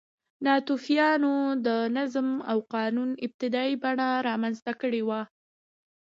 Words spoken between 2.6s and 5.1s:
قانون ابتدايي بڼه رامنځته کړې